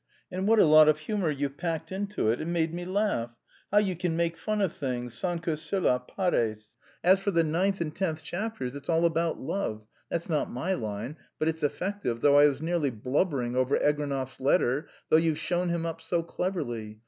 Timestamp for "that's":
10.09-10.27